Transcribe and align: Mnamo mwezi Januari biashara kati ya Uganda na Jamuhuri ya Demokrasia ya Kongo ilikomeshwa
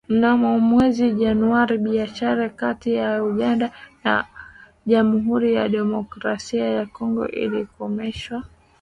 Mnamo 0.09 0.59
mwezi 0.59 1.11
Januari 1.11 1.77
biashara 1.77 2.49
kati 2.49 2.93
ya 2.93 3.23
Uganda 3.23 3.71
na 4.03 4.27
Jamuhuri 4.85 5.53
ya 5.53 5.69
Demokrasia 5.69 6.65
ya 6.69 6.85
Kongo 6.85 7.27
ilikomeshwa 7.27 8.43